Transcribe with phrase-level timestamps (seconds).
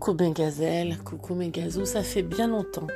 [0.00, 2.86] Coucou mes gazelles, coucou mes gazous, ça fait bien longtemps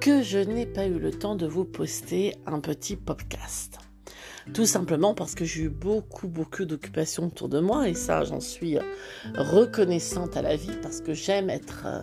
[0.00, 3.78] que je n'ai pas eu le temps de vous poster un petit podcast.
[4.52, 8.40] Tout simplement parce que j'ai eu beaucoup, beaucoup d'occupations autour de moi et ça, j'en
[8.40, 8.76] suis
[9.36, 12.02] reconnaissante à la vie parce que j'aime être euh,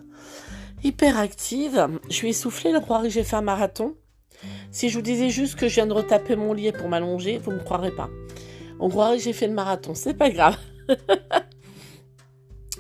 [0.86, 1.90] hyper active.
[2.08, 3.98] Je suis essoufflée, on croirait que j'ai fait un marathon.
[4.72, 7.52] Si je vous disais juste que je viens de retaper mon lit pour m'allonger, vous
[7.52, 8.10] ne me croirez pas.
[8.80, 10.56] On croirait que j'ai fait le marathon, c'est pas grave.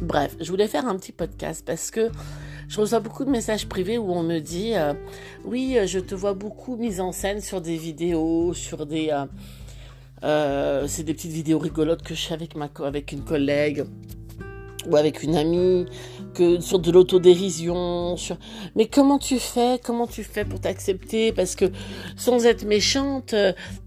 [0.02, 2.10] Bref, je voulais faire un petit podcast parce que
[2.70, 4.94] je reçois beaucoup de messages privés où on me dit euh,
[5.44, 9.12] oui, euh, je te vois beaucoup mise en scène sur des vidéos, sur des
[10.24, 13.84] euh, c'est des petites vidéos rigolotes que je fais avec ma avec une collègue
[14.90, 15.86] ou avec une amie,
[16.34, 18.16] que sur de l'autodérision,
[18.78, 21.34] mais comment tu fais, comment tu fais pour t'accepter?
[21.34, 21.66] Parce que
[22.16, 23.36] sans être méchante,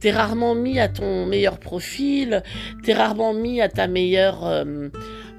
[0.01, 2.43] t'es rarement mis à ton meilleur profil,
[2.85, 4.67] t'es rarement mis à ta meilleure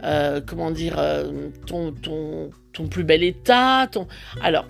[0.04, 3.88] euh, comment dire, euh, ton, ton, ton plus bel état.
[3.92, 4.08] Ton...
[4.42, 4.66] Alors,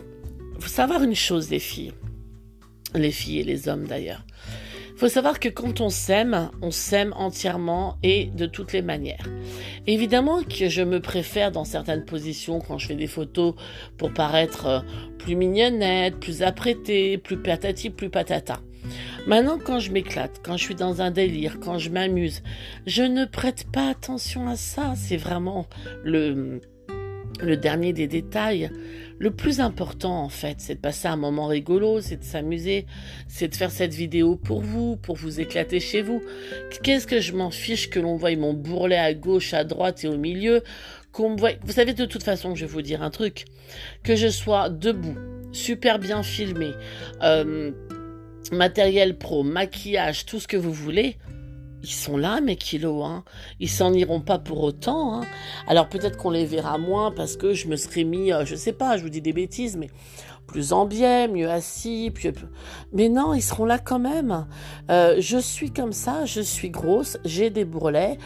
[0.60, 1.94] faut savoir une chose, les filles,
[2.96, 4.26] les filles et les hommes d'ailleurs.
[4.94, 9.26] Il faut savoir que quand on s'aime, on s'aime entièrement et de toutes les manières.
[9.88, 13.56] Évidemment que je me préfère dans certaines positions quand je fais des photos
[13.98, 14.80] pour paraître euh,
[15.18, 18.60] plus mignonnette, plus apprêtée, plus patati, plus patata.
[19.28, 22.44] Maintenant, quand je m'éclate, quand je suis dans un délire, quand je m'amuse,
[22.86, 24.94] je ne prête pas attention à ça.
[24.98, 25.68] C'est vraiment
[26.04, 26.60] le,
[27.62, 28.70] dernier des détails.
[29.20, 32.86] Le plus important, en fait, c'est de passer un moment rigolo, c'est de s'amuser,
[33.28, 36.22] c'est de faire cette vidéo pour vous, pour vous éclater chez vous.
[36.82, 40.08] Qu'est-ce que je m'en fiche que l'on voie mon bourrelet à gauche, à droite et
[40.08, 40.64] au milieu,
[41.14, 41.36] qu'on.
[41.38, 43.46] Vous savez, de toute façon, je vais vous dire un truc.
[44.04, 45.16] Que je sois debout,
[45.54, 46.72] super bien filmé,
[47.22, 47.72] euh,
[48.52, 51.18] matériel pro, maquillage, tout ce que vous voulez,
[51.84, 53.06] ils sont là, mes kilos.
[53.06, 53.24] Hein.
[53.60, 55.16] Ils s'en iront pas pour autant.
[55.16, 55.26] Hein.
[55.68, 58.74] Alors peut-être qu'on les verra moins parce que je me serais mis, euh, je sais
[58.74, 59.90] pas, je vous dis des bêtises, mais
[60.54, 62.12] plus en biais, mieux assis.
[62.14, 62.32] Puis...
[62.94, 64.46] Mais non, ils seront là quand même.
[64.92, 68.20] Euh, je suis comme ça, je suis grosse, j'ai des bourrelets,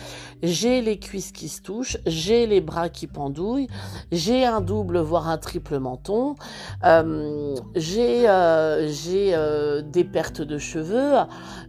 [0.43, 3.69] j'ai les cuisses qui se touchent, j'ai les bras qui pendouillent,
[4.11, 6.35] j'ai un double voire un triple menton,
[6.83, 11.13] euh, j'ai euh, des pertes de cheveux,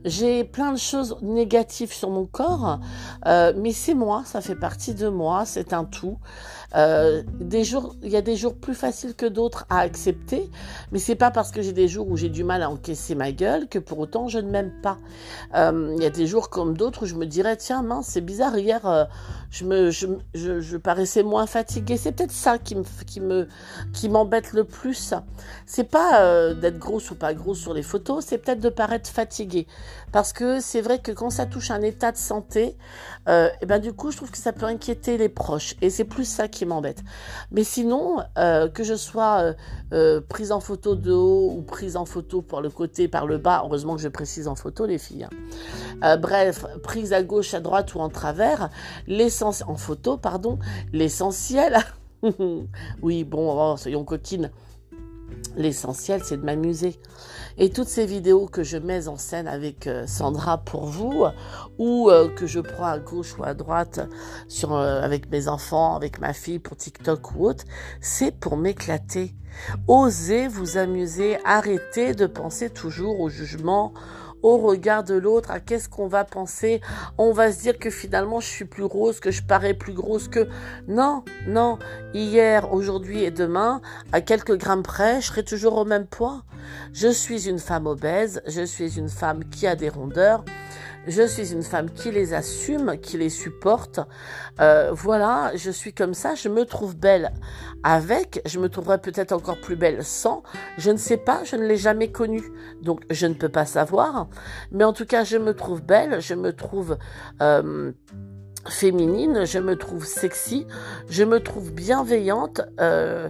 [0.05, 2.81] j'ai plein de choses négatives sur mon corps,
[3.25, 6.19] mais c'est moi, ça fait partie de moi, c'est un tout.
[6.75, 7.25] Il
[8.03, 10.48] y a des jours plus faciles que d'autres à accepter,
[10.93, 13.33] mais c'est pas parce que j'ai des jours où j'ai du mal à encaisser ma
[13.33, 14.99] gueule que pour autant je ne m'aime pas.
[15.55, 18.21] Euh, il y a des jours comme d'autres où je me dirais tiens mince c'est
[18.21, 19.05] bizarre hier euh,
[19.51, 21.97] je me je, je, je, paraissais moins fatiguée.
[21.97, 23.49] C'est peut-être ça qui me qui me
[23.93, 25.15] qui m'embête le plus.
[25.67, 29.11] C'est pas euh, d'être grosse ou pas grosse sur les photos, c'est peut-être de paraître
[29.11, 29.67] fatiguée
[30.13, 32.77] parce que c'est vrai que quand ça touche un état de santé,
[33.27, 36.25] et ben du coup je trouve que ça peut inquiéter les proches et c'est plus
[36.25, 37.03] ça qui m'embête.
[37.51, 39.55] Mais sinon que je sois
[40.29, 43.63] prise en photo de haut ou prise en photo par le côté par le bas,
[43.65, 45.25] heureusement que je précise en photo les filles.
[45.25, 45.31] Hein.
[46.05, 48.71] Euh, bref, prise à gauche, à droite ou en travers,
[49.07, 50.59] l'essentiel en photo pardon,
[50.93, 51.79] l'essentiel.
[53.03, 54.51] oui bon, oh, soyons coquines.
[55.57, 57.01] L'essentiel, c'est de m'amuser.
[57.57, 61.25] Et toutes ces vidéos que je mets en scène avec euh, Sandra pour vous,
[61.79, 64.01] ou euh, que je prends à gauche ou à droite
[64.47, 67.65] sur, euh, avec mes enfants, avec ma fille pour TikTok ou autre,
[68.01, 69.35] c'est pour m'éclater.
[69.89, 73.93] Osez vous amuser, arrêtez de penser toujours au jugement,
[74.43, 76.81] au regard de l'autre, à qu'est-ce qu'on va penser.
[77.17, 80.29] On va se dire que finalement je suis plus rose, que je parais plus grosse
[80.29, 80.49] que...
[80.87, 81.79] Non, non.
[82.15, 83.81] Hier, aujourd'hui et demain,
[84.13, 86.43] à quelques grammes près, je serai toujours au même poids.
[86.93, 90.45] Je suis une femme obèse, je suis une femme qui a des rondeurs.
[91.07, 94.01] Je suis une femme qui les assume, qui les supporte.
[94.61, 96.35] Euh, voilà, je suis comme ça.
[96.35, 97.33] Je me trouve belle
[97.83, 98.43] avec.
[98.45, 100.43] Je me trouverai peut-être encore plus belle sans.
[100.77, 101.45] Je ne sais pas.
[101.45, 102.45] Je ne l'ai jamais connue.
[102.83, 104.29] Donc, je ne peux pas savoir.
[104.71, 106.21] Mais en tout cas, je me trouve belle.
[106.21, 106.99] Je me trouve...
[107.41, 107.93] Euh,
[108.69, 110.67] féminine, je me trouve sexy,
[111.09, 112.63] je me trouve bienveillante.
[112.81, 113.29] Euh,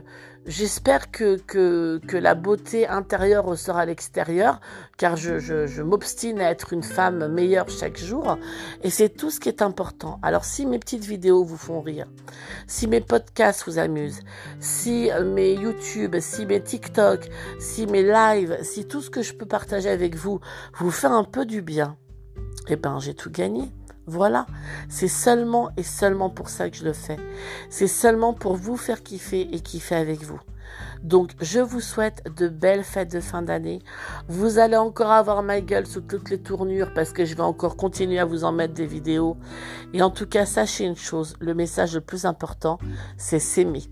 [0.48, 4.62] J'espère que, que, la beauté intérieure ressort à l'extérieur,
[4.96, 8.38] car je, je, je m'obstine à être une femme meilleure chaque jour,
[8.82, 10.18] et c'est tout ce qui est important.
[10.22, 12.06] Alors si mes petites vidéos vous font rire,
[12.66, 14.20] si mes podcasts vous amusent,
[14.58, 17.28] si mes YouTube, si mes TikTok,
[17.60, 20.40] si mes lives, si tout ce que je peux partager avec vous
[20.78, 21.98] vous fait un peu du bien,
[22.68, 23.70] eh ben j'ai tout gagné.
[24.10, 24.46] Voilà,
[24.88, 27.18] c'est seulement et seulement pour ça que je le fais.
[27.68, 30.40] C'est seulement pour vous faire kiffer et kiffer avec vous.
[31.02, 33.82] Donc, je vous souhaite de belles fêtes de fin d'année.
[34.26, 37.76] Vous allez encore avoir ma gueule sous toutes les tournures parce que je vais encore
[37.76, 39.36] continuer à vous en mettre des vidéos.
[39.92, 42.78] Et en tout cas, sachez une chose, le message le plus important,
[43.18, 43.82] c'est s'aimer.